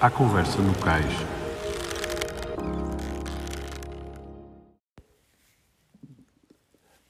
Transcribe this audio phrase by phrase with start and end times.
[0.00, 1.12] à conversa no cais.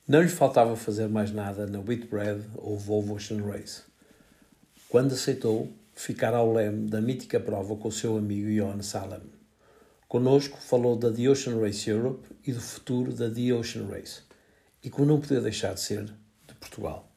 [0.06, 3.82] Não lhe faltava fazer mais nada na Whitbread ou Volvo Ocean Race.
[4.88, 9.20] Quando aceitou ficar ao leme da mítica prova com o seu amigo Johan Salem.
[10.08, 14.22] Conosco falou da The Ocean Race Europe e do futuro da The Ocean Race.
[14.82, 17.07] E como não podia deixar de ser, de Portugal.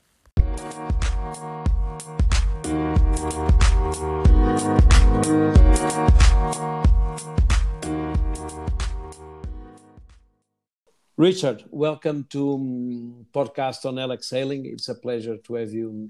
[11.17, 14.65] Richard, welcome to um, podcast on Alex Sailing.
[14.65, 16.09] It's a pleasure to have you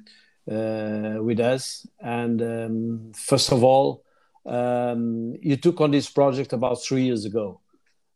[0.50, 1.86] uh, with us.
[2.00, 4.06] And um, first of all,
[4.46, 7.60] um, you took on this project about three years ago,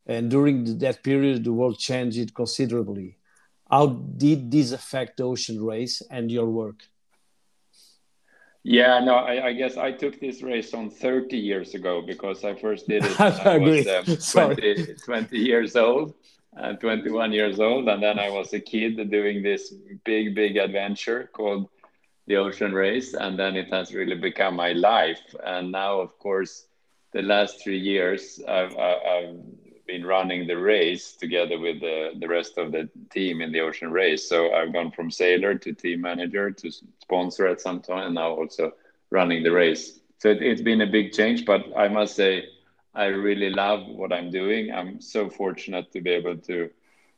[0.06, 3.18] and during that period, the world changed considerably.
[3.70, 6.84] How did this affect the ocean race and your work?
[8.68, 12.56] Yeah, no, I, I, guess I took this race on 30 years ago because I
[12.56, 14.06] first did it I, was um,
[14.56, 16.16] 20, 20, years old
[16.54, 17.88] and 21 years old.
[17.88, 19.72] And then I was a kid doing this
[20.04, 21.70] big, big adventure called
[22.26, 23.14] the ocean race.
[23.14, 25.22] And then it has really become my life.
[25.46, 26.66] And now, of course,
[27.14, 29.36] the last three years, I've, I've
[29.86, 33.92] been running the race together with the, the rest of the team in the ocean
[33.92, 34.28] race.
[34.28, 38.32] So I've gone from sailor to team manager to sponsor at some time, and now
[38.32, 38.74] also
[39.10, 40.00] running the race.
[40.20, 42.46] So it, has been a big change, but I must say,
[42.94, 44.72] I really love what I'm doing.
[44.72, 46.70] I'm so fortunate to be able to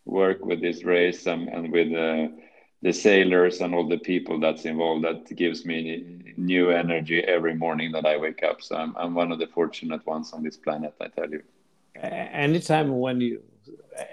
[0.05, 2.33] work with this race and, and with uh,
[2.81, 5.05] the sailors and all the people that's involved.
[5.05, 8.61] That gives me new energy every morning that I wake up.
[8.61, 11.43] So I'm, I'm one of the fortunate ones on this planet, I tell you
[12.01, 13.41] anytime when you,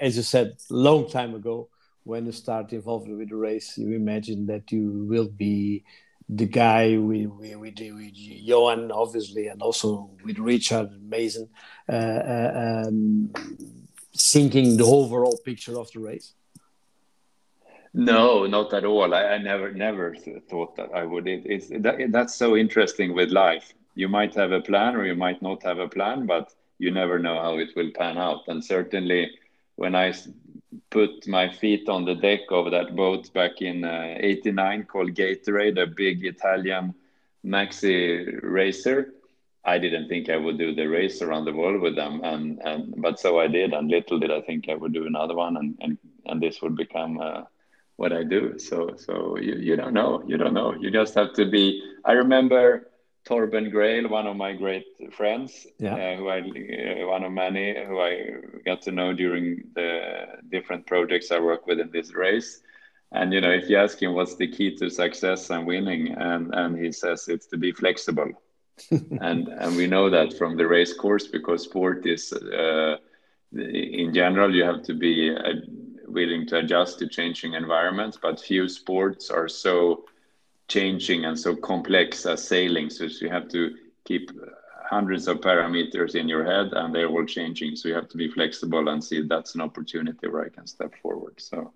[0.01, 1.69] as you said, long time ago,
[2.05, 5.85] when you start involved with the race, you imagine that you will be
[6.29, 11.49] the guy with, with, with, with Johan, obviously, and also with Richard Mason,
[11.89, 13.31] uh, uh, um,
[14.17, 16.35] thinking the overall picture of the race?
[17.93, 19.15] No, not at all.
[19.15, 20.15] I, I never, never
[20.51, 21.29] thought that I would.
[21.29, 23.73] It, it's that, that's so interesting with life.
[23.95, 26.53] You might have a plan, or you might not have a plan, but
[26.85, 28.43] you never know how it will pan out.
[28.49, 29.31] And certainly,
[29.77, 30.13] when I
[30.91, 35.83] put my feet on the deck of that boat back in uh, 89 called Gatorade,
[35.83, 36.95] a big Italian
[37.45, 37.99] maxi
[38.43, 39.15] racer,
[39.65, 42.21] I didn't think I would do the race around the world with them.
[42.23, 43.73] And, and but so I did.
[43.73, 46.77] And little did I think I would do another one and, and, and this would
[46.77, 47.43] become uh,
[47.97, 48.59] what I do.
[48.59, 50.23] So, so you, you don't know.
[50.27, 50.75] You don't know.
[50.75, 51.83] You just have to be.
[52.05, 52.91] I remember
[53.25, 55.95] Torben Grael, one of my great friends, yeah.
[55.95, 58.35] uh, who I uh, one of many who I
[58.67, 62.61] got to know during the different projects I work with in this race.
[63.13, 66.55] And you know, if you ask him what's the key to success and winning, and
[66.55, 68.31] and he says it's to be flexible.
[68.91, 72.97] and and we know that from the race course because sport is uh,
[73.53, 75.53] in general you have to be uh,
[76.09, 80.05] willing to adjust to changing environments, but few sports are so
[80.69, 82.91] changing and so complex as sailing.
[82.91, 84.31] So you have to keep
[84.91, 87.77] hundreds of parameters in your head and they're all changing.
[87.77, 90.93] So you have to be flexible and see that's an opportunity where I can step
[91.03, 91.35] forward.
[91.39, 91.73] So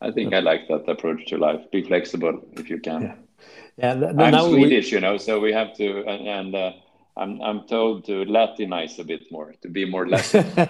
[0.00, 1.70] I think I like that approach to life.
[1.70, 3.02] Be flexible if you can.
[3.02, 3.14] Yeah.
[3.76, 4.96] Yeah, I'm Swedish, we...
[4.96, 6.72] you know, so we have to, and, and uh,
[7.18, 10.46] I'm I'm told to Latinize a bit more, to be more Latin.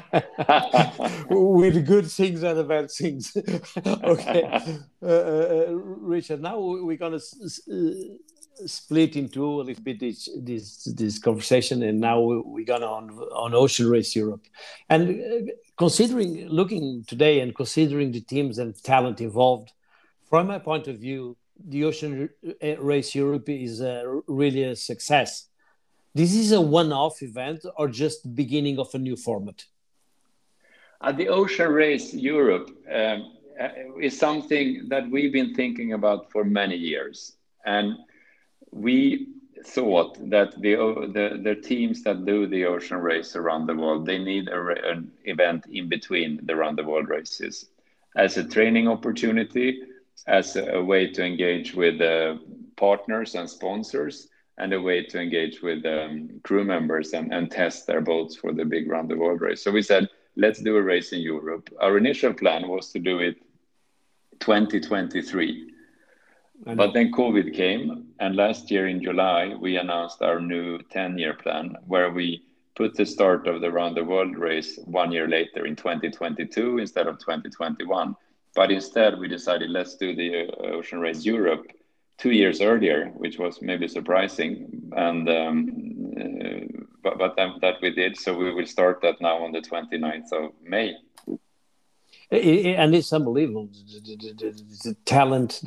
[1.31, 3.37] With good things and bad things.
[3.87, 6.41] okay, uh, uh, uh, Richard.
[6.41, 12.21] Now we're gonna uh, split into a little bit this this, this conversation, and now
[12.21, 14.47] we're gonna on on Ocean Race Europe,
[14.89, 19.73] and uh, considering looking today and considering the teams and talent involved,
[20.31, 22.31] from my point of view, the Ocean
[22.79, 23.83] Race Europe is
[24.27, 25.49] really a success
[26.19, 29.65] this is a one-off event or just the beginning of a new format?
[31.01, 33.19] Uh, the Ocean Race Europe um,
[33.61, 33.69] uh,
[34.01, 37.97] is something that we've been thinking about for many years, and
[38.73, 39.29] we
[39.65, 40.75] thought that the,
[41.17, 45.11] the the teams that do the ocean race around the world they need a, an
[45.25, 47.67] event in between the round the world races
[48.17, 49.83] as a training opportunity,
[50.27, 52.37] as a, a way to engage with uh,
[52.77, 54.29] partners and sponsors,
[54.59, 58.53] and a way to engage with um, crew members and, and test their boats for
[58.53, 59.63] the big round the world race.
[59.63, 61.71] So we said, let's do a race in Europe.
[61.81, 63.37] Our initial plan was to do it
[64.41, 65.73] 2023.
[66.65, 71.35] But then COVID came, and last year in July, we announced our new 10 year
[71.35, 72.43] plan where we
[72.75, 77.07] put the start of the round the world race one year later in 2022 instead
[77.07, 78.17] of 2021.
[78.57, 81.69] But instead, we decided let's do the uh, Ocean Race Europe
[82.19, 84.91] two years earlier, which was maybe surprising.
[84.97, 88.17] And um, uh, but, but that we did.
[88.19, 90.95] So we will start that now on the 29th of May.
[92.31, 94.51] and it's unbelievable the, the, the,
[94.85, 95.63] the talent,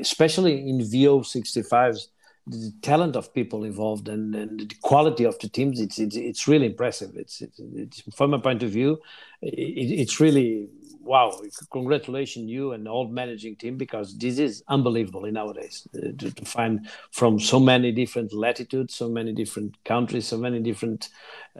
[0.00, 2.08] especially in VO65s
[2.48, 6.48] the talent of people involved and, and the quality of the teams it's it's, it's
[6.48, 8.98] really impressive it's, it's, it's from my point of view
[9.42, 10.68] it, it's really
[11.02, 11.32] wow
[11.72, 16.88] congratulations you and all managing team because this is unbelievable nowadays uh, to, to, find
[17.10, 21.08] from so many different latitudes so many different countries so many different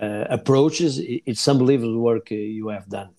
[0.01, 3.11] uh, approaches it's unbelievable work uh, you have done.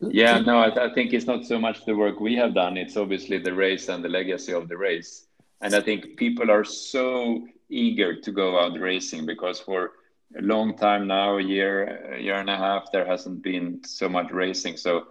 [0.00, 2.96] Yeah no I, I think it's not so much the work we have done it's
[2.96, 5.24] obviously the race and the legacy of the race.
[5.60, 9.92] And I think people are so eager to go out racing because for
[10.36, 14.08] a long time now, a year, a year and a half, there hasn't been so
[14.08, 14.76] much racing.
[14.76, 15.08] So,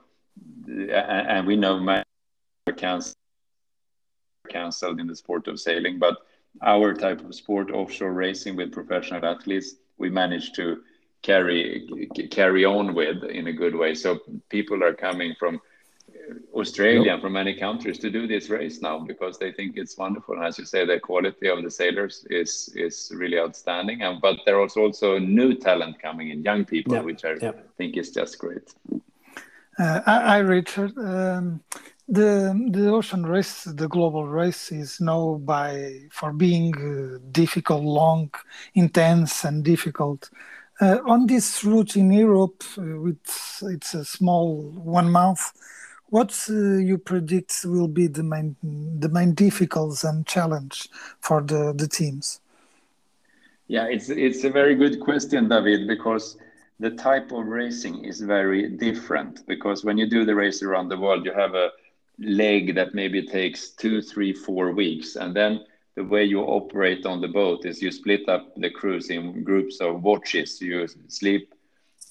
[0.68, 2.04] and we know many
[2.75, 3.16] canceled
[4.50, 6.18] canceled in the sport of sailing, but
[6.62, 10.81] our type of sport, offshore racing with professional athletes, we managed to
[11.22, 11.90] carry
[12.31, 13.94] carry on with in a good way.
[13.94, 15.60] So people are coming from
[16.53, 17.21] Australia yep.
[17.21, 20.35] from many countries to do this race now because they think it's wonderful.
[20.35, 24.01] And as you say, the quality of the sailors is is really outstanding.
[24.01, 27.06] And but there is also new talent coming in, young people, yep.
[27.06, 27.75] which I yep.
[27.77, 28.74] think is just great.
[29.79, 31.62] Uh, I, I, Richard, um,
[32.07, 38.31] the the ocean race, the global race, is known by for being uh, difficult, long,
[38.74, 40.29] intense, and difficult.
[40.79, 43.18] Uh, on this route in Europe, uh, with
[43.63, 45.51] it's a small one month
[46.09, 48.56] what uh, you predict will be the main
[49.00, 50.89] the main difficulties and challenge
[51.19, 52.39] for the the teams?
[53.68, 56.38] Yeah, it's it's a very good question, David, because
[56.80, 59.45] the type of racing is very different.
[59.48, 61.71] Because when you do the race around the world, you have a
[62.19, 65.65] leg that maybe takes two, three, four weeks, and then
[65.95, 69.81] the way you operate on the boat is you split up the crews in groups
[69.81, 70.62] of watches.
[70.62, 71.53] You sleep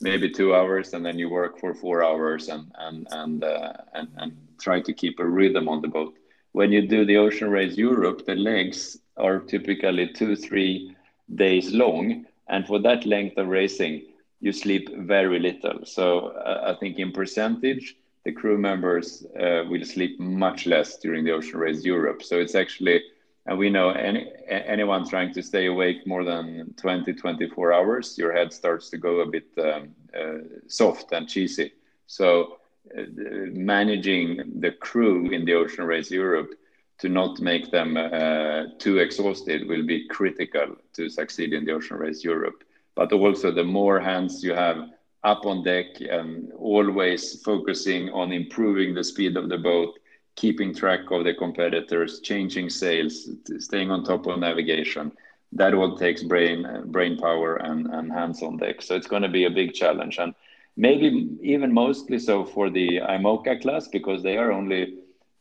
[0.01, 4.09] maybe two hours and then you work for four hours and and and, uh, and
[4.17, 6.15] and try to keep a rhythm on the boat.
[6.53, 10.95] When you do the ocean race europe the legs are typically two three
[11.35, 14.03] days long and for that length of racing
[14.41, 15.85] you sleep very little.
[15.85, 21.25] So uh, i think in percentage the crew members uh, will sleep much less during
[21.25, 22.23] the ocean race europe.
[22.23, 23.03] So it's actually
[23.47, 28.33] and we know any anyone trying to stay awake more than 20 24 hours your
[28.33, 31.73] head starts to go a bit um, uh, soft and cheesy.
[32.07, 32.59] So
[32.97, 33.03] uh,
[33.53, 36.51] managing the crew in the ocean race europe
[36.99, 41.99] to not make them uh, too exhausted will be critical to succeed in the ocean
[41.99, 42.65] race europe.
[42.95, 44.89] But also the more hands you have
[45.23, 49.99] up on deck and always focusing on improving the speed of the boat
[50.37, 53.29] keeping track of the competitors, changing sails,
[53.59, 55.11] staying on top of navigation.
[55.53, 58.83] That all takes brain brain power and, and hands on deck.
[58.83, 60.35] So it's going to be a big challenge, and
[60.77, 64.99] maybe even mostly so for the IMOCA class because they are only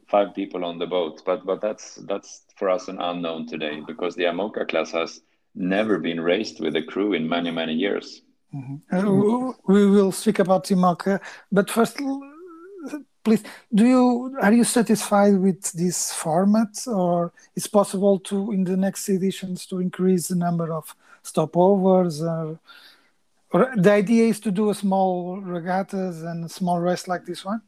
[0.07, 1.21] five people on the boat.
[1.25, 5.21] But but that's that's for us an unknown today because the IMOCA class has
[5.55, 8.21] never been raced with a crew in many many years.
[8.53, 8.95] Mm-hmm.
[8.95, 11.19] Uh, we will speak about IMOCA,
[11.51, 11.99] but first
[13.25, 13.43] please
[13.73, 19.09] do you are you satisfied with this format or is possible to in the next
[19.09, 22.59] editions to increase the number of stopovers or,
[23.51, 27.43] or the idea is to do a small regattas and a small race like this
[27.43, 27.61] one?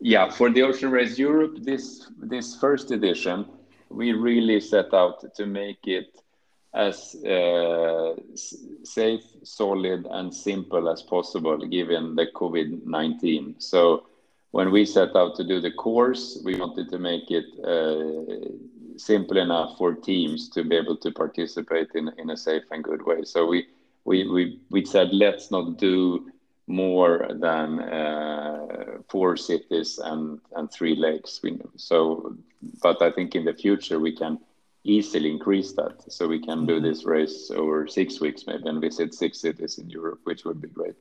[0.00, 3.46] Yeah for the ocean race europe this this first edition
[3.88, 6.10] we really set out to make it
[6.74, 8.14] as uh,
[8.82, 14.04] safe solid and simple as possible given the covid-19 so
[14.56, 18.48] when we set out to do the course, we wanted to make it uh,
[18.96, 23.04] simple enough for teams to be able to participate in, in a safe and good
[23.04, 23.20] way.
[23.24, 23.68] So we
[24.08, 26.30] we we, we said let's not do
[26.66, 31.40] more than uh, four cities and and three lakes.
[31.42, 32.34] We, so,
[32.82, 34.38] but I think in the future we can
[34.84, 35.96] easily increase that.
[36.16, 36.88] So we can do mm-hmm.
[36.88, 40.68] this race over six weeks maybe and visit six cities in Europe, which would be
[40.68, 40.96] great.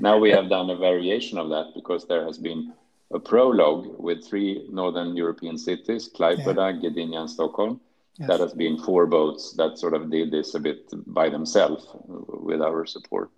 [0.00, 2.72] Now we have done a variation of that because there has been
[3.14, 6.90] a prologue with three northern European cities, Klaipeda, yeah.
[6.90, 7.80] Gdynia, and Stockholm.
[8.18, 8.28] Yes.
[8.28, 12.60] That has been four boats that sort of did this a bit by themselves with
[12.60, 13.30] our support.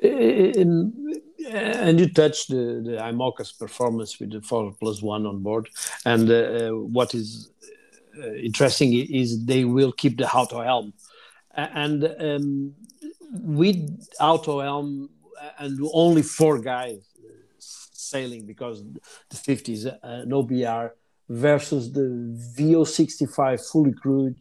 [0.00, 5.68] In, and you touched the, the IMOCA's performance with the 4 plus 1 on board.
[6.04, 7.50] And uh, what is
[8.18, 10.92] uh, interesting is they will keep the auto helm.
[11.56, 12.74] And um,
[13.32, 15.10] with auto helm
[15.58, 17.00] and only four guys
[18.12, 18.82] sailing because
[19.30, 20.94] the 50s uh, no BR
[21.28, 22.06] versus the
[22.56, 24.36] VO65 fully crewed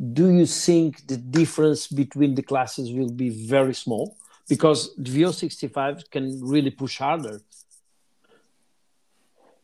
[0.00, 4.16] do you think the difference between the classes will be very small?
[4.48, 7.40] Because the VO65 can really push harder.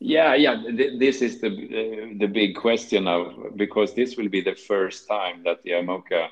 [0.01, 0.63] Yeah, yeah.
[0.99, 5.45] This is the uh, the big question now because this will be the first time
[5.45, 6.29] that the IMOCA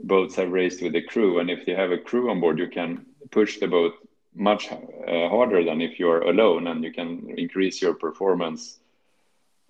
[0.00, 2.68] boats have raced with a crew, and if you have a crew on board, you
[2.68, 3.94] can push the boat
[4.34, 8.80] much uh, harder than if you're alone, and you can increase your performance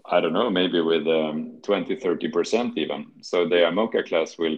[0.06, 3.06] I don't know, maybe with um, 20, 30% even.
[3.23, 4.56] So the IMOCA class will,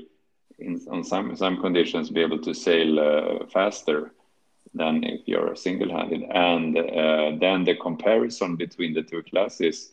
[0.58, 4.12] in, on some, some conditions, be able to sail uh, faster
[4.74, 6.22] than if you're single-handed.
[6.22, 9.92] And uh, then the comparison between the two classes,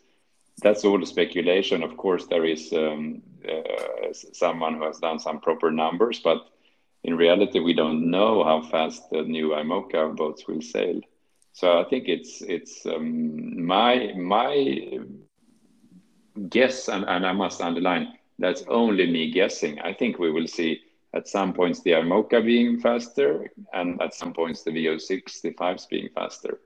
[0.60, 1.84] that's all speculation.
[1.84, 6.48] Of course, there is um, uh, someone who has done some proper numbers, but
[7.04, 11.00] in reality, we don't know how fast the new IMOCA boats will sail.
[11.52, 15.00] So I think it's it's um, my my
[16.48, 19.78] guess, and, and I must underline that's only me guessing.
[19.80, 20.80] I think we will see
[21.12, 26.58] at some points the IMOCA being faster, and at some points the VO65s being faster.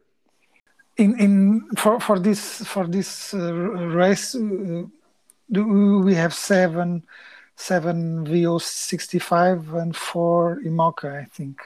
[0.96, 4.84] In in for for this for this uh, race, uh,
[5.50, 7.02] do we have seven
[7.58, 11.60] seven VO65 and four IMOCA, I think.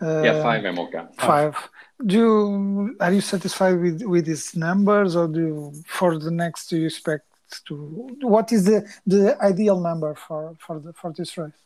[0.00, 1.14] Uh, yeah, five IMOCA.
[1.16, 1.56] Five.
[2.04, 6.68] Do you, are you satisfied with with these numbers, or do you, for the next
[6.68, 7.26] do you expect
[7.60, 7.74] to
[8.22, 11.62] what is the the ideal number for for the for this race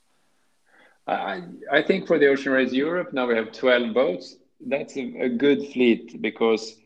[1.06, 5.04] i i think for the ocean race europe now we have 12 boats that's a,
[5.20, 6.76] a good fleet because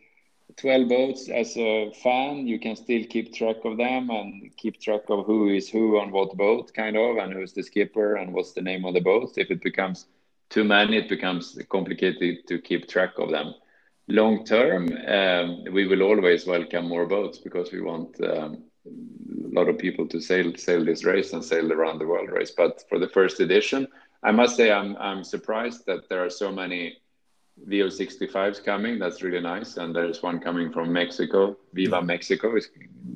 [0.56, 5.02] 12 boats as a fan you can still keep track of them and keep track
[5.08, 8.52] of who is who on what boat kind of and who's the skipper and what's
[8.52, 10.06] the name of the boat if it becomes
[10.50, 13.54] too many it becomes complicated to keep track of them
[14.08, 19.68] long term um, we will always welcome more boats because we want um, a lot
[19.68, 22.50] of people to sail sail this race and sail around the world race.
[22.50, 23.86] But for the first edition,
[24.22, 26.98] I must say I'm I'm surprised that there are so many
[27.68, 28.98] VO65s coming.
[28.98, 31.56] That's really nice, and there's one coming from Mexico.
[31.72, 32.70] Viva Mexico is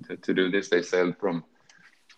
[0.06, 0.68] to, to do this.
[0.68, 1.44] They sailed from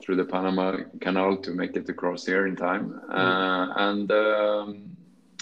[0.03, 3.15] through the Panama Canal to make it across here in time, mm.
[3.15, 4.97] uh, and um,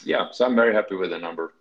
[0.05, 1.53] yeah, so I'm very happy with the number.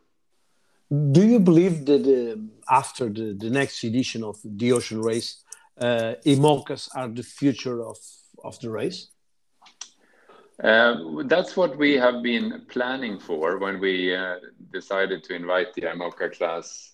[1.11, 2.39] Do you believe that uh,
[2.73, 5.43] after the, the next edition of the Ocean Race,
[5.79, 7.97] uh, IMOCAs are the future of,
[8.43, 9.09] of the race?
[10.63, 14.35] Uh, that's what we have been planning for when we uh,
[14.71, 16.93] decided to invite the IMOCA class.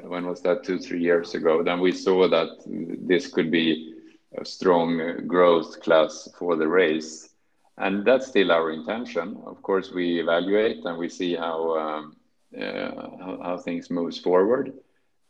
[0.00, 0.64] When was that?
[0.64, 1.62] Two, three years ago.
[1.62, 3.94] Then we saw that this could be
[4.36, 7.30] a strong growth class for the race.
[7.76, 9.40] And that's still our intention.
[9.46, 12.12] Of course, we evaluate and we see how,
[12.60, 14.72] uh, things moves forward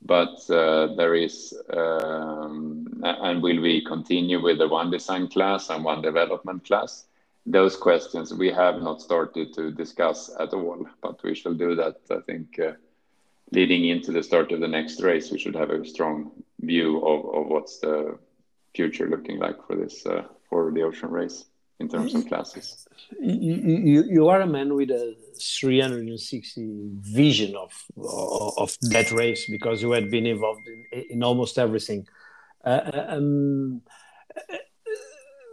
[0.03, 6.01] but there is um, and will we continue with the one design class and one
[6.01, 7.08] development class
[7.51, 11.97] those questions we have not started to discuss at all but we shall do that
[12.11, 12.73] i think uh,
[13.53, 17.21] leading into the start of the next race we should have a strong view of,
[17.35, 18.19] of what's the
[18.75, 21.47] future looking like for this uh, for the ocean race
[21.81, 22.87] in terms of classes.
[23.21, 27.73] You, you, you are a man with a 360 vision of,
[28.57, 32.07] of that race because you had been involved in, in almost everything.
[32.65, 33.83] Uh um,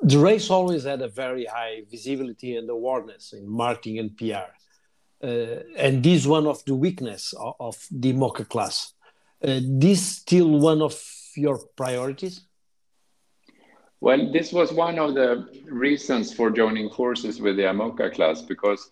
[0.05, 4.51] the race always had a very high visibility and awareness in marketing and PR.
[5.24, 8.93] Uh, and this is one of the weakness of, of the IMOCA class.
[9.43, 10.95] Uh, this still one of
[11.35, 12.41] your priorities?
[14.00, 18.91] Well, this was one of the reasons for joining forces with the IMOCA class because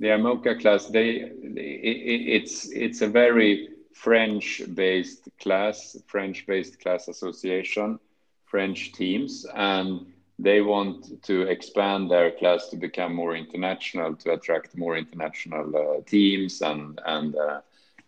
[0.00, 7.98] the IMOCA class, they, it, it's it's a very French-based class, French-based class association,
[8.46, 10.06] French teams, and
[10.38, 16.02] they want to expand their class to become more international, to attract more international uh,
[16.06, 17.60] teams and and uh,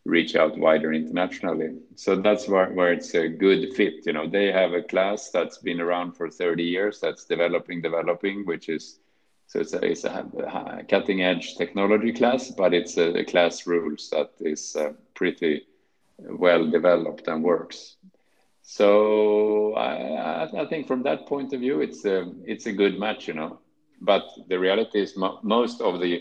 [0.04, 1.78] reach out wider internationally.
[1.96, 4.06] So that's where, where it's a good fit.
[4.06, 8.46] You know, they have a class that's been around for 30 years that's developing, developing,
[8.46, 9.00] which is
[9.48, 14.10] so it's a, it's a cutting edge technology class, but it's a, a class rules
[14.10, 15.66] that is uh, pretty
[16.18, 17.96] well developed and works.
[18.68, 23.28] So I, I think from that point of view, it's a it's a good match,
[23.28, 23.60] you know.
[24.00, 26.20] But the reality is mo most of the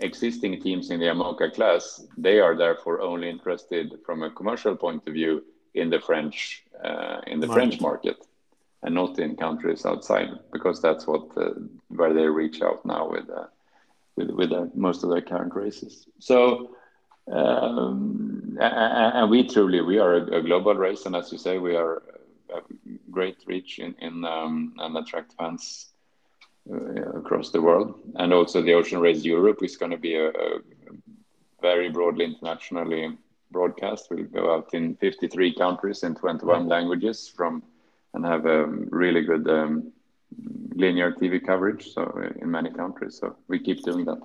[0.00, 5.06] existing teams in the IMOCA class, they are therefore only interested from a commercial point
[5.06, 7.60] of view in the French uh, in the market.
[7.60, 8.18] French market,
[8.82, 11.50] and not in countries outside, because that's what uh,
[11.88, 13.46] where they reach out now with uh,
[14.16, 16.08] with with uh, most of their current races.
[16.18, 16.74] So.
[17.30, 22.02] Um, and we truly we are a, global race, and as you say, we are
[22.50, 22.60] a
[23.10, 25.88] great reach in, in um, and attract fans
[26.70, 27.98] uh, across the world.
[28.14, 30.60] And also the Ocean Race Europe is going to be a, a
[31.60, 33.16] very broadly internationally
[33.50, 34.08] broadcast.
[34.10, 37.62] We'll go out in 53 countries in 21 languages from
[38.14, 39.92] and have a really good um,
[40.74, 41.92] linear TV coverage.
[41.92, 44.20] So uh, in many countries, so we keep doing that.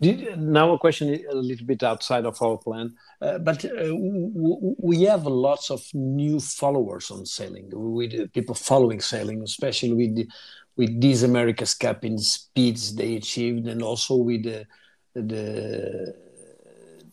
[0.00, 5.02] Did, now a question a little bit outside of our plan, uh, but uh, we
[5.02, 7.68] have lots of new followers on sailing.
[7.72, 10.28] With uh, people following sailing, especially with
[10.76, 14.66] with these America's Cup in speeds they achieved, and also with the
[15.14, 16.14] the,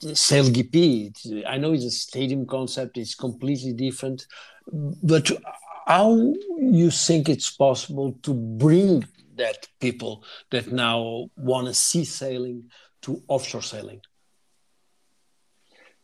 [0.02, 1.46] the Sail GP.
[1.48, 4.28] I know it's a stadium concept; it's completely different.
[4.72, 5.32] But
[5.88, 12.70] how you think it's possible to bring that people that now want to see sailing
[13.02, 14.02] to offshore sailing?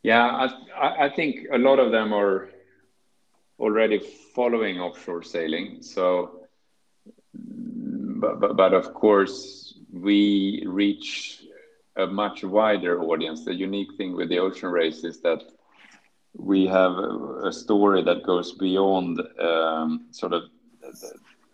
[0.04, 2.50] Yeah, I, I think a lot of them are
[3.60, 4.00] already
[4.34, 5.82] following offshore sailing.
[5.82, 6.48] So,
[7.34, 11.44] but, but, but of course, we reach
[11.98, 13.44] a much wider audience.
[13.44, 15.44] The unique thing with the ocean race is that
[16.38, 16.94] we have
[17.44, 20.44] a story that goes beyond um, sort of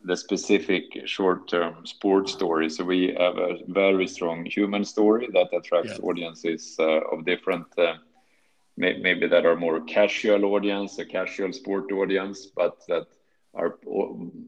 [0.05, 2.69] the specific short-term sports story.
[2.69, 6.05] So we have a very strong human story that attracts yeah.
[6.05, 7.95] audiences uh, of different, uh,
[8.77, 13.07] may, maybe that are more casual audience, a casual sport audience, but that
[13.55, 13.77] are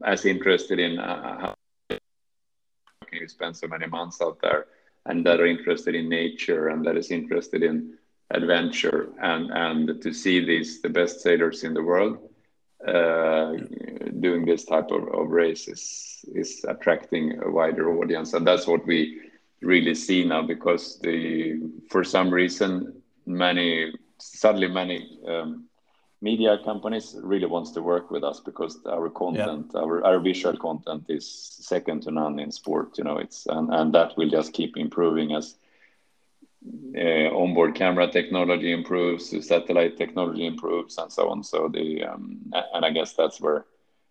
[0.04, 1.54] as interested in uh, how
[3.06, 4.66] can you spend so many months out there,
[5.06, 7.94] and that are interested in nature and that is interested in
[8.30, 12.18] adventure and and to see these the best sailors in the world
[12.86, 13.52] uh,
[14.20, 18.86] doing this type of, of race is, is attracting a wider audience and that's what
[18.86, 19.20] we
[19.62, 25.64] really see now because the for some reason many suddenly many um,
[26.20, 29.80] media companies really wants to work with us because our content yeah.
[29.80, 31.28] our, our visual content is
[31.60, 35.34] second to none in sport you know it's and, and that will just keep improving
[35.34, 35.57] as
[36.96, 41.44] uh, onboard camera technology improves, the satellite technology improves, and so on.
[41.44, 43.66] So the um, and I guess that's where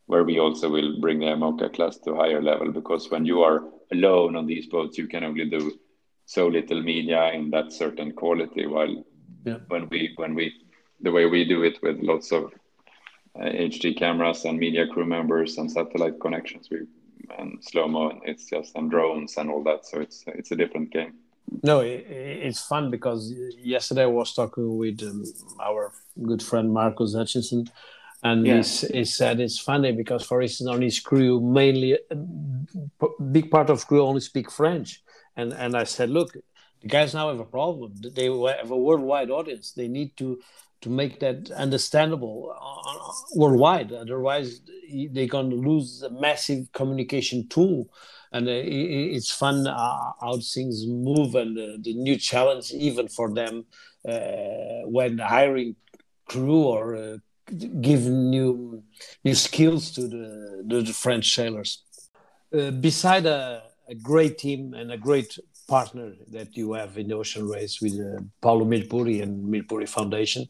[0.05, 3.41] where we also will bring the IMOCA class to a higher level because when you
[3.41, 5.77] are alone on these boats, you can only do
[6.25, 8.65] so little media in that certain quality.
[8.65, 9.03] While
[9.45, 9.57] yeah.
[9.67, 10.53] when we when we
[11.01, 12.53] the way we do it with lots of
[13.39, 16.88] uh, HD cameras and media crew members and satellite connections, we
[17.38, 19.86] and slow mo, it's just and drones and all that.
[19.86, 21.15] So it's it's a different game.
[21.63, 25.23] No, it, it's fun because yesterday I was talking with um,
[25.62, 27.67] our good friend Marcus Hutchinson,
[28.23, 28.62] and yeah.
[28.62, 33.49] he, he, said it's funny because, for instance, on his crew, mainly a uh, big
[33.49, 35.03] part of crew only speak French,
[35.36, 36.33] and and I said, look,
[36.81, 37.93] the guys now have a problem.
[37.95, 39.71] They have a worldwide audience.
[39.71, 40.39] They need to
[40.81, 43.91] to make that understandable uh, worldwide.
[43.91, 44.62] Otherwise,
[45.12, 47.89] they're going to lose a massive communication tool
[48.38, 48.52] and uh,
[49.15, 53.65] it's fun uh, how things move and uh, the new challenge even for them
[54.95, 55.76] when hiring
[56.32, 57.19] crew or
[57.82, 58.84] give new
[59.23, 61.84] new skills to the, the, the French sailors.
[62.54, 67.15] Uh, beside a, a, great team and a great partner that you have in the
[67.15, 70.47] ocean race with uh, Paulo Mirpuri and Mirpuri Foundation,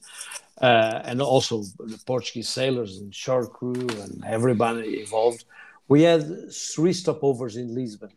[0.62, 5.45] uh, and also the Portuguese sailors and shore crew and everybody involved,
[5.88, 8.12] we had three stopovers in Lisbon.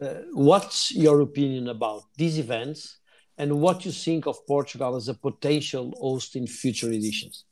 [0.00, 2.98] Uh, what's your opinion about these events
[3.38, 7.44] and what you think of Portugal as a potential host in future editions?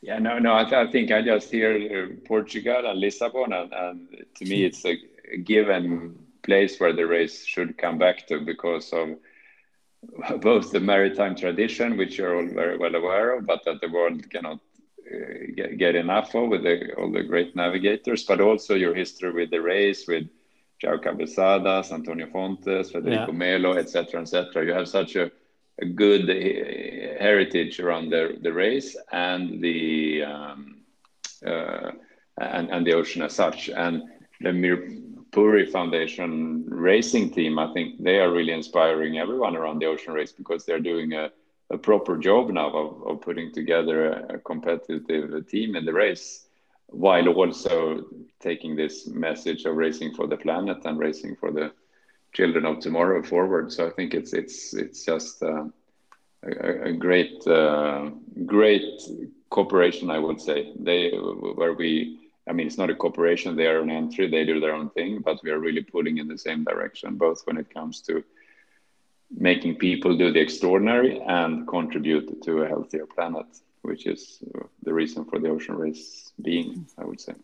[0.00, 0.54] Yeah, no, no.
[0.54, 3.98] I, th I think I just hear uh, Portugal and Lisbon, and, and
[4.36, 4.94] to me, it's a,
[5.32, 9.08] a given place where the race should come back to because of
[10.40, 14.28] both the maritime tradition, which you're all very well aware of, but that the world
[14.28, 14.58] cannot
[15.56, 19.50] get, get enough of with the, all the great navigators, but also your history with
[19.50, 20.28] the race with
[20.82, 23.38] João Cabeçadas, Antonio Fontes, Federico yeah.
[23.38, 24.64] Melo, etc., etc.
[24.64, 25.30] You have such a,
[25.80, 30.82] a good uh, heritage around the, the race and the um,
[31.46, 31.92] uh,
[32.38, 33.68] and, and the ocean as such.
[33.68, 34.02] And
[34.40, 40.14] the Mirpuri Foundation racing team, I think they are really inspiring everyone around the ocean
[40.14, 41.30] race because they're doing a
[41.72, 46.46] a proper job now of, of putting together a, a competitive team in the race
[46.88, 48.04] while also
[48.40, 51.72] taking this message of racing for the planet and racing for the
[52.34, 53.72] children of tomorrow forward.
[53.72, 55.64] So I think it's it's it's just uh,
[56.42, 58.10] a, a, great uh,
[58.46, 59.00] great
[59.50, 60.10] cooperation.
[60.10, 62.18] I would say they where we.
[62.48, 63.54] I mean, it's not a cooperation.
[63.54, 64.28] They are an entry.
[64.28, 67.40] They do their own thing, but we are really pulling in the same direction, both
[67.44, 68.24] when it comes to
[69.36, 73.46] making people do the extraordinary and contribute to a healthier planet,
[73.82, 74.42] which is
[74.82, 77.34] the reason for the ocean race being, I would say.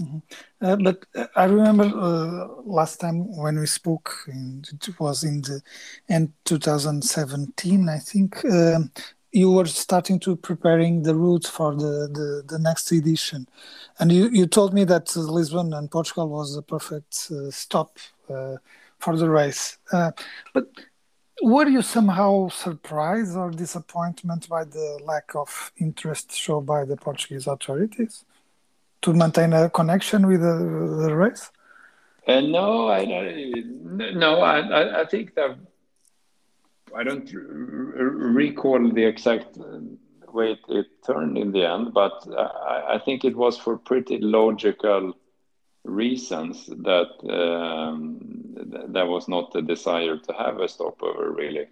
[0.00, 0.18] Mm-hmm.
[0.64, 5.42] Uh, but uh, I remember uh, last time when we spoke, in, it was in
[5.42, 5.60] the
[6.08, 8.44] end 2017, I think.
[8.44, 8.90] Um,
[9.32, 13.48] you were starting to preparing the route for the, the, the next edition,
[13.98, 18.56] and you, you told me that Lisbon and Portugal was a perfect uh, stop uh,
[18.98, 19.78] for the race.
[19.90, 20.12] Uh,
[20.52, 20.66] but
[21.42, 27.46] were you somehow surprised or disappointed by the lack of interest shown by the Portuguese
[27.46, 28.24] authorities?
[29.02, 31.50] to maintain a connection with the, the race?
[32.26, 33.04] Uh, no, I
[34.14, 35.58] no, I, I think that
[36.96, 39.58] I don't recall the exact
[40.32, 45.14] way it, turned in the end, but I, I, think it was for pretty logical
[45.84, 48.18] reasons that um,
[48.88, 51.66] there was not a desire to have a stopover really.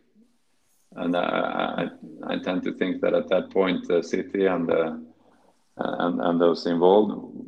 [0.96, 1.88] And I,
[2.26, 5.00] I, I tend to think that at that point, the city and the
[5.76, 7.40] and, and those involved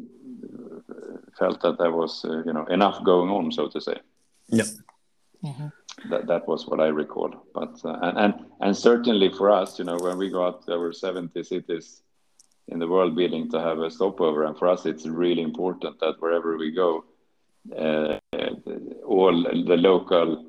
[1.38, 3.96] felt that there was uh, you know enough going on, so to say.
[4.48, 4.64] Yeah.
[5.44, 5.68] Mm-hmm.
[6.10, 7.32] That that was what I recall.
[7.52, 10.78] But uh, and, and and certainly for us, you know, when we go out, there
[10.78, 12.02] were seventy cities
[12.72, 16.20] in the world bidding to have a stopover, and for us, it's really important that
[16.20, 17.04] wherever we go,
[17.76, 18.18] uh,
[19.06, 19.34] all
[19.70, 20.46] the local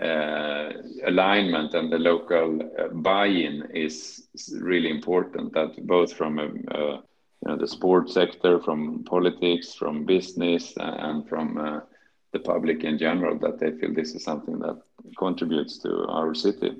[0.00, 0.72] uh,
[1.06, 4.26] alignment and the local uh, buy-in is
[4.60, 5.52] really important.
[5.52, 6.46] That both from a,
[6.78, 6.82] a,
[7.40, 11.80] you know the sports sector, from politics, from business, and from uh,
[12.32, 14.80] the public in general, that they feel this is something that
[15.18, 16.70] contributes to our city,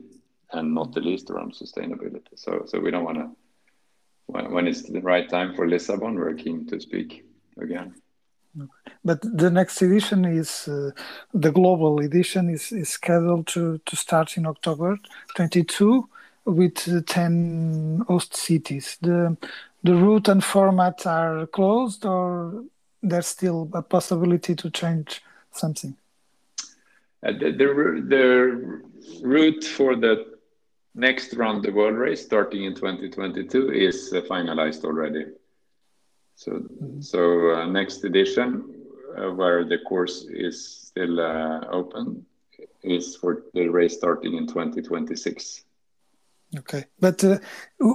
[0.52, 2.34] and not the least around sustainability.
[2.34, 3.30] So, so we don't want to.
[4.32, 7.24] When, when it's the right time for Lisbon, we're keen to speak
[7.58, 7.94] again.
[9.04, 10.90] But the next edition is uh,
[11.32, 14.98] the global edition is, is scheduled to, to start in October
[15.36, 16.08] 22
[16.44, 18.98] with uh, 10 host cities.
[19.00, 19.36] The
[19.82, 22.64] the route and format are closed, or
[23.02, 25.96] there's still a possibility to change something.
[27.24, 30.31] Uh, the, the, the route for the
[30.94, 35.26] next round the world race starting in 2022 is uh, finalized already.
[36.34, 37.00] So, mm-hmm.
[37.00, 38.74] so uh, next edition,
[39.16, 42.26] uh, where the course is still uh, open,
[42.82, 45.64] is for the race starting in 2026.
[46.58, 47.38] Okay, but uh,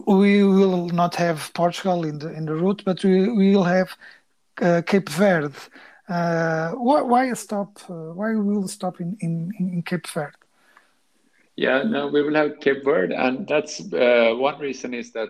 [0.07, 3.95] we will not have Portugal in the in the route, but we, we will have
[4.62, 5.53] uh, Cape Verde.
[6.10, 7.79] Uh, why, why stop?
[7.88, 10.46] why we will stop in, in, in Cape Verde?
[11.58, 15.30] Yeah, no, we will have Cape Verde, and that's one reason is that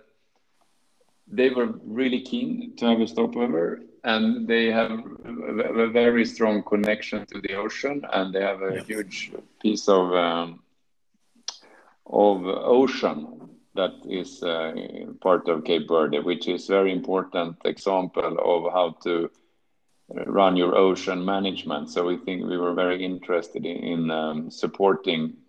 [1.27, 7.25] they were really keen to have a stopover and they have a, very strong connection
[7.25, 8.87] to the ocean and they have a yes.
[8.87, 10.61] huge piece of um,
[12.05, 14.73] of ocean that is uh,
[15.21, 19.29] part of Cape Verde, which is very important example of how to
[20.25, 21.91] run your ocean management.
[21.91, 25.46] So we think we were very interested in, in um, supporting uh,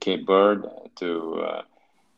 [0.00, 1.62] Cape Verde to, uh,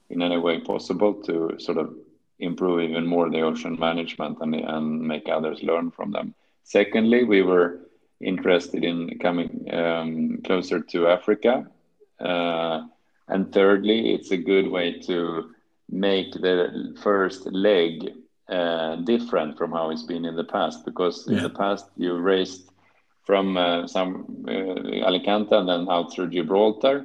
[0.08, 1.94] in any way possible, to sort of
[2.38, 6.34] improve even more the ocean management and, and make others learn from them.
[6.64, 7.80] Secondly, we were
[8.20, 11.66] interested in coming um, closer to Africa.
[12.18, 12.86] Uh,
[13.28, 15.50] and thirdly, it's a good way to
[15.88, 18.10] make the first leg
[18.48, 20.84] uh, different from how it's been in the past.
[20.84, 21.38] Because yeah.
[21.38, 22.69] in the past, you raced
[23.30, 26.96] from uh, some uh, Alicante and then out through Gibraltar.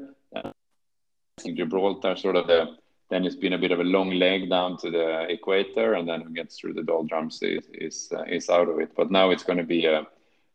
[1.38, 2.77] Gibraltar, sort of the
[3.11, 6.21] then it's been a bit of a long leg down to the equator, and then
[6.21, 8.91] who gets through the doldrums is is, uh, is out of it.
[8.97, 10.07] But now it's going to be a,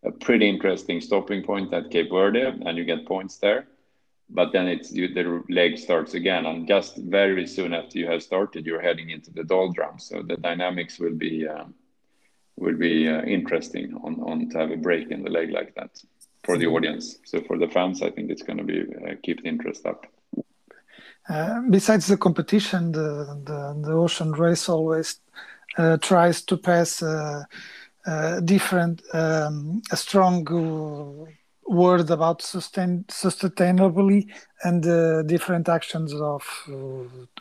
[0.02, 3.68] a pretty interesting stopping point at Cape Verde, and you get points there.
[4.28, 8.24] But then it's you, the leg starts again, and just very soon after you have
[8.24, 10.02] started, you're heading into the doldrums.
[10.08, 11.74] So the dynamics will be um,
[12.60, 15.90] will be uh, interesting on on to have a break in the leg like that
[16.44, 17.18] for the audience.
[17.24, 20.06] So for the fans, I think it's going to be uh, keep the interest up.
[21.28, 25.20] Uh, besides the competition, the, the, the ocean race always
[25.78, 27.44] uh, tries to pass uh,
[28.06, 30.44] uh different, um, a strong
[31.66, 34.28] word about sustain, sustainably
[34.64, 36.42] and uh, different actions of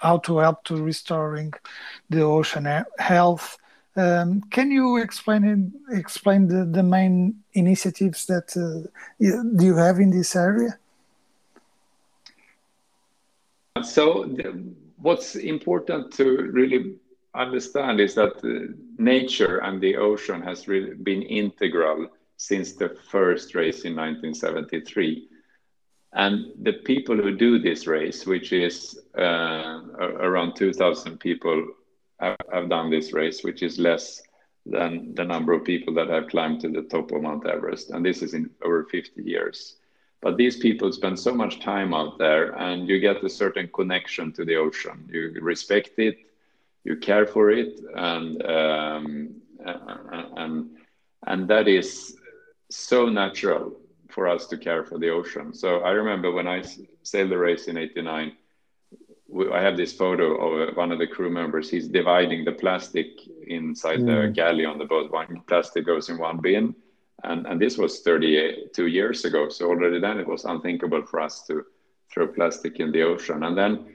[0.01, 1.51] how to help to restoring
[2.09, 2.67] the ocean
[2.99, 3.57] health.
[3.99, 8.55] Um, can you explain explain the, the main initiatives that
[9.19, 10.77] you have in this area?
[13.83, 14.63] So the,
[15.01, 16.95] what's important to really
[17.35, 22.07] understand is that uh, nature and the ocean has really been integral
[22.37, 25.27] since the first race in 1973.
[26.13, 31.67] And the people who do this race, which is uh, around 2,000 people,
[32.19, 34.21] have, done this race, which is less
[34.65, 37.91] than the number of people that have climbed to the top of Mount Everest.
[37.91, 39.77] And this is in over 50 years.
[40.21, 44.33] But these people spend so much time out there, and you get a certain connection
[44.33, 45.07] to the ocean.
[45.09, 46.17] You respect it,
[46.83, 50.77] you care for it, and um, and
[51.25, 52.17] and that is
[52.69, 53.79] so natural
[54.09, 55.53] for us to care for the ocean.
[55.53, 56.63] So I remember when I
[57.03, 58.33] sailed the race in '89.
[59.53, 61.69] I have this photo of one of the crew members.
[61.69, 63.07] He's dividing the plastic
[63.47, 64.05] inside mm.
[64.07, 65.11] the galley on the boat.
[65.11, 66.75] One plastic goes in one bin,
[67.23, 69.49] and and this was 32 years ago.
[69.49, 71.65] So already then it was unthinkable for us to
[72.11, 73.43] throw plastic in the ocean.
[73.43, 73.85] And then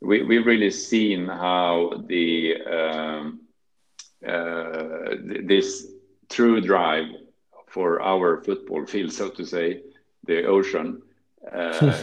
[0.00, 3.40] we we really seen how the um,
[4.26, 5.86] uh, this
[6.28, 7.06] true drive
[7.68, 9.82] for our football field, so to say,
[10.24, 11.02] the ocean,
[11.50, 11.98] uh,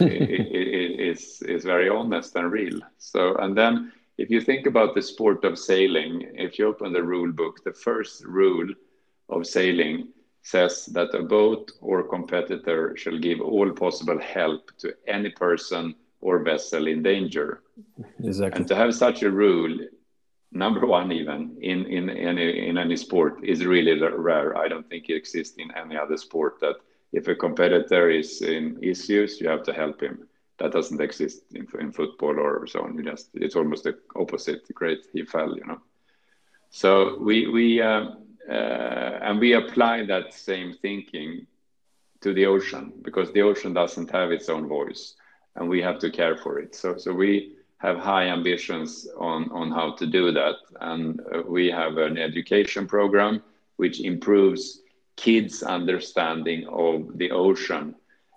[1.00, 2.80] is is very honest and real.
[2.98, 7.02] So and then if you think about the sport of sailing, if you open the
[7.02, 8.68] rule book, the first rule
[9.30, 10.08] of sailing
[10.42, 16.42] says that a boat or competitor shall give all possible help to any person or
[16.42, 17.62] vessel in danger.
[18.22, 18.58] Exactly.
[18.58, 19.78] And to have such a rule,
[20.52, 24.56] number one, even in, in any in any sport, is really rare.
[24.56, 26.76] I don't think it exists in any other sport that
[27.12, 30.28] if a competitor is in issues, you have to help him.
[30.60, 32.96] That doesn't exist in, in football or so on.
[32.96, 34.72] You just it's almost the opposite.
[34.74, 35.80] Great, he fell, you know.
[36.70, 37.82] So we we.
[37.82, 38.10] Uh,
[38.48, 41.46] uh, and we apply that same thinking
[42.20, 45.14] to the ocean because the ocean doesn't have its own voice
[45.56, 46.74] and we have to care for it.
[46.74, 50.56] So, so we have high ambitions on, on how to do that.
[50.80, 53.42] And uh, we have an education program
[53.76, 54.82] which improves
[55.16, 57.94] kids' understanding of the ocean.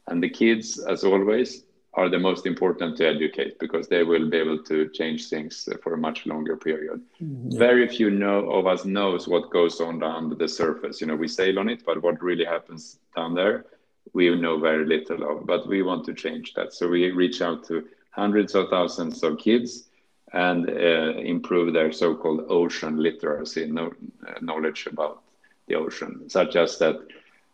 [0.07, 1.63] And the kids, as always,
[1.95, 5.93] are the most important to educate because they will be able to change things for
[5.93, 7.01] a much longer period.
[7.21, 7.57] Mm-hmm.
[7.57, 11.01] Very few know of us knows what goes on down the surface.
[11.01, 13.65] You know, we sail on it, but what really happens down there,
[14.13, 15.45] we know very little of.
[15.45, 19.37] But we want to change that, so we reach out to hundreds of thousands of
[19.37, 19.89] kids
[20.33, 23.93] and uh, improve their so-called ocean literacy, no,
[24.27, 25.21] uh, knowledge about
[25.67, 26.95] the ocean, such as that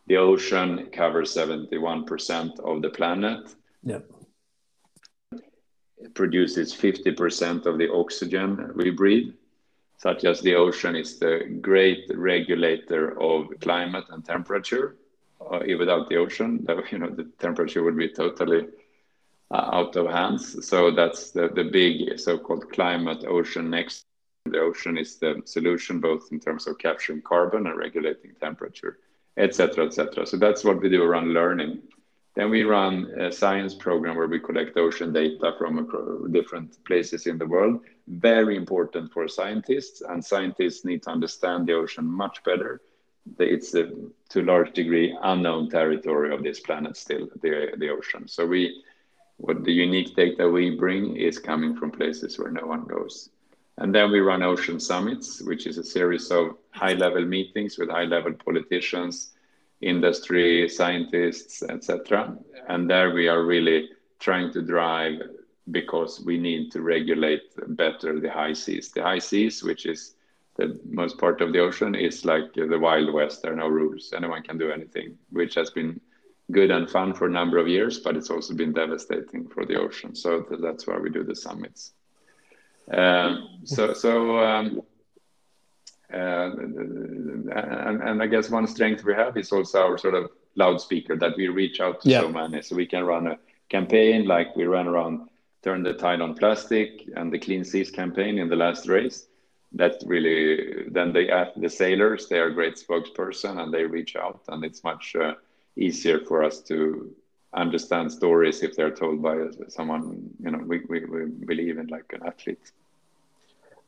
[0.08, 3.54] the ocean covers 71% of the planet.
[3.84, 4.06] Yep
[6.14, 9.34] produces 50% of the oxygen we breathe,
[9.98, 14.96] such as the ocean is the great regulator of climate and temperature.
[15.40, 18.68] Uh, without the ocean, you know, the temperature would be totally
[19.52, 20.68] uh, out of hands.
[20.68, 24.06] So that's the, the big so-called climate ocean next.
[24.46, 29.00] The ocean is the solution both in terms of capturing carbon and regulating temperature,
[29.38, 30.26] etc., etc.
[30.26, 31.82] So that's what we do around learning.
[32.40, 37.38] Then we run a science program where we collect ocean data from different places in
[37.38, 37.82] the world.
[38.08, 42.80] Very important for scientists, and scientists need to understand the ocean much better.
[43.40, 43.92] It's a,
[44.30, 48.26] to a large degree unknown territory of this planet still, the, the ocean.
[48.30, 48.84] So we,
[49.36, 53.32] what the unique data we bring is coming from places where no one goes.
[53.80, 58.36] And then we run ocean summits, which is a series of high-level meetings with high-level
[58.46, 59.34] politicians,
[59.82, 62.38] industry, scientists, etc.
[62.68, 63.90] And there we are really
[64.20, 65.22] trying to drive
[65.72, 68.92] because we need to regulate better the high seas.
[68.92, 70.16] The high seas, which is
[70.58, 73.42] the most part of the ocean, is like the Wild West.
[73.42, 74.14] There are no rules.
[74.16, 76.00] Anyone can do anything, which has been
[76.52, 79.80] good and fun for a number of years, but it's also been devastating for the
[79.80, 80.16] ocean.
[80.16, 81.94] So that's why we do the summits.
[82.92, 84.82] Um, so, so um,
[86.10, 91.38] and, and I guess one strength we have is also our sort of loudspeaker that
[91.38, 92.22] we reach out to yeah.
[92.22, 92.62] so many.
[92.62, 93.38] So we can run a
[93.70, 95.30] campaign like we ran around
[95.64, 99.28] Turn the Tide on Plastic and the Clean Seas campaign in the last race.
[99.74, 104.16] That really, then they uh, the sailors, they are a great spokesperson and they reach
[104.16, 105.36] out, and it's much uh,
[105.76, 107.14] easier for us to
[107.54, 109.36] understand stories if they're told by
[109.68, 112.72] someone you know we, we, we believe in like an athlete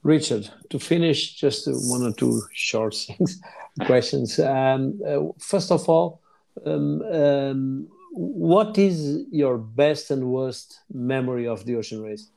[0.03, 3.41] Richard, to finish, just one or two short things,
[3.85, 4.39] questions.
[4.39, 6.21] Um, uh, first of all,
[6.65, 12.29] um, um, what is your best and worst memory of the ocean race?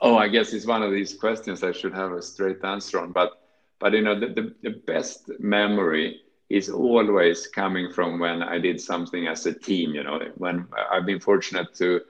[0.00, 3.12] Oh, I guess it's one of these questions I should have a straight answer on.
[3.12, 3.42] But,
[3.80, 8.80] but you know, the, the, the best memory is always coming from when I did
[8.80, 9.94] something as a team.
[9.94, 12.00] You know, when I've been fortunate to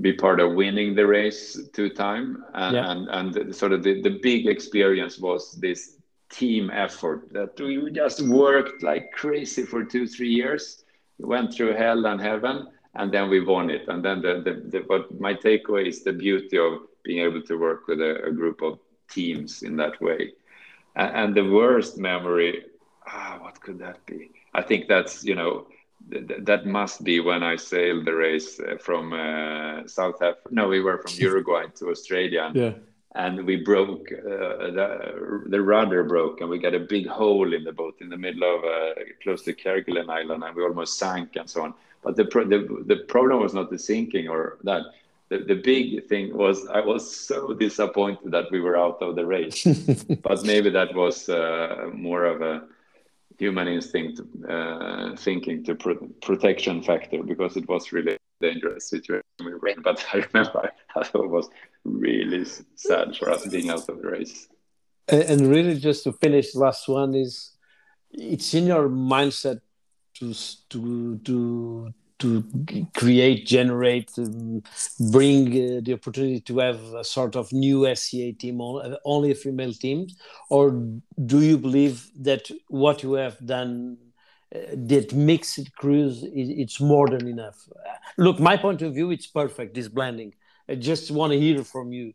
[0.00, 2.90] be part of winning the race two time and, yeah.
[2.90, 5.96] and, and sort of the, the big experience was this
[6.30, 10.84] team effort that we just worked like crazy for two three years
[11.18, 14.62] we went through hell and heaven and then we won it and then the, the,
[14.70, 18.32] the but my takeaway is the beauty of being able to work with a, a
[18.32, 18.78] group of
[19.10, 20.32] teams in that way.
[20.96, 22.64] And, and the worst memory,
[23.06, 24.30] ah, what could that be?
[24.54, 25.66] I think that's you know
[26.10, 30.48] th- that must be when I sailed the race uh, from uh, South Africa.
[30.50, 32.52] No, we were from Uruguay to Australia.
[32.60, 32.72] Yeah.
[33.16, 37.64] And we broke uh, the, the rudder broke, and we got a big hole in
[37.64, 41.34] the boat in the middle of uh, close to Kerguelen Island, and we almost sank
[41.34, 41.74] and so on.
[42.04, 44.82] But the, pro- the the problem was not the sinking or that.
[45.28, 49.26] The, the big thing was I was so disappointed that we were out of the
[49.26, 49.64] race.
[50.22, 52.64] but maybe that was uh, more of a
[53.40, 59.54] human instinct uh, thinking to pro- protection factor because it was really dangerous situation we
[59.54, 59.80] were in.
[59.82, 61.48] But I remember it was
[61.84, 62.44] really
[62.76, 64.48] sad for us being out of the race.
[65.08, 67.56] And really, just to finish, last one is
[68.12, 69.60] it's in your mindset
[70.16, 70.34] to
[70.72, 72.44] to to to
[72.94, 74.62] create, generate, um,
[75.10, 78.60] bring uh, the opportunity to have a sort of new SCA team,
[79.04, 80.06] only a female team,
[80.48, 80.70] or
[81.26, 83.96] do you believe that what you have done,
[84.54, 87.68] uh, that mixed crews, it's more than enough?
[88.16, 89.74] Look, my point of view, it's perfect.
[89.74, 90.34] This blending.
[90.68, 92.14] I just want to hear from you.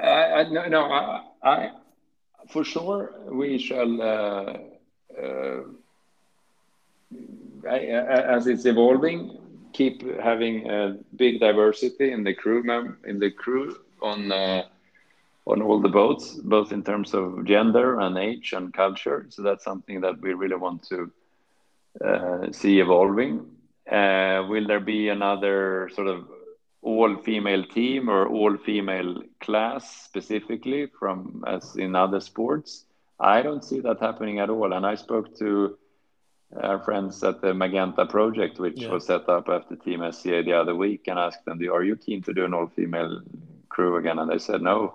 [0.00, 1.70] Uh, no, no, I, I,
[2.48, 4.00] for sure we shall.
[7.66, 9.38] As it's evolving,
[9.72, 14.62] keep having a big diversity in the crew mem- in the crew on uh,
[15.46, 19.26] on all the boats, both in terms of gender and age and culture.
[19.30, 21.10] So that's something that we really want to
[22.04, 23.46] uh, see evolving.
[23.90, 26.28] Uh, will there be another sort of
[26.82, 32.84] all female team or all female class specifically from as in other sports?
[33.18, 34.72] I don't see that happening at all.
[34.72, 35.76] And I spoke to
[36.56, 38.90] our friends at the Magenta project, which yeah.
[38.90, 42.22] was set up after Team SCA the other week, and asked them, "Are you keen
[42.22, 43.22] to do an all-female
[43.68, 44.94] crew again?" And they said, "No,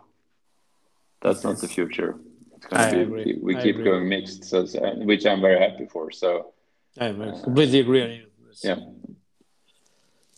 [1.22, 2.18] that's not the future.
[2.56, 3.40] It's going to be agree.
[3.42, 3.86] we I keep agree.
[3.86, 4.66] going mixed, so,
[4.98, 6.54] which I'm very happy for." So
[7.00, 8.28] I uh, completely agree on you.
[8.64, 8.80] Yeah.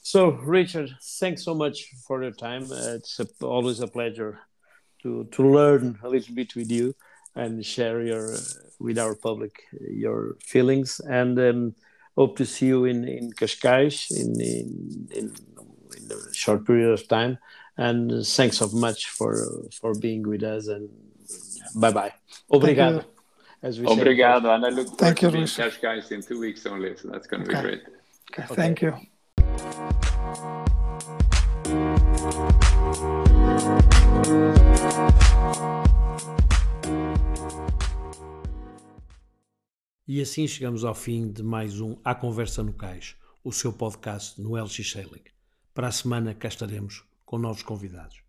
[0.01, 2.63] So, Richard, thanks so much for your time.
[2.71, 4.39] Uh, it's a, always a pleasure
[5.01, 6.95] to to learn a little bit with you
[7.37, 8.35] and share your
[8.79, 10.99] with our public your feelings.
[10.99, 11.75] And um,
[12.17, 15.25] hope to see you in in Cascais in in, in
[15.97, 17.37] in a short period of time.
[17.77, 19.33] And thanks so much for
[19.79, 20.89] for being with us and
[21.75, 22.13] bye bye
[22.51, 23.05] obrigado.
[23.61, 26.95] As we obrigado and I look forward thank to being Cascais in two weeks only
[26.97, 27.61] so that's going to okay.
[27.61, 27.81] be great.
[28.31, 28.43] Okay.
[28.43, 28.55] okay.
[28.55, 28.93] thank you
[40.09, 44.39] E assim chegamos ao fim de mais um A Conversa no Cais, o seu podcast
[44.39, 45.25] no LX Sailing.
[45.73, 48.26] Para a semana cá estaremos com novos convidados.